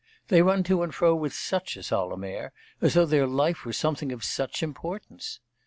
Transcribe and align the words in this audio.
They 0.29 0.41
run 0.41 0.63
to 0.63 0.81
and 0.81 0.95
fro 0.95 1.13
with 1.13 1.31
such 1.31 1.77
a 1.77 1.83
solemn 1.83 2.23
air, 2.23 2.53
as 2.81 2.95
though 2.95 3.05
their 3.05 3.27
life 3.27 3.65
were 3.65 3.73
something 3.73 4.11
of 4.11 4.23
such 4.23 4.63
importance! 4.63 5.39